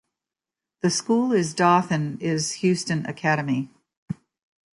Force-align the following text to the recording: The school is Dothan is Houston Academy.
The 0.81 0.89
school 0.89 1.31
is 1.31 1.53
Dothan 1.53 2.17
is 2.21 2.53
Houston 2.53 3.05
Academy. 3.05 3.69